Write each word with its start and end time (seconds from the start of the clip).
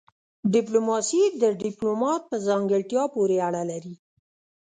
ډيپلوماسي 0.53 1.23
د 1.41 1.43
ډيپلومات 1.63 2.21
په 2.29 2.35
ځانګړتيا 2.47 3.03
پوري 3.13 3.37
اړه 3.47 3.61
لري. 3.71 3.95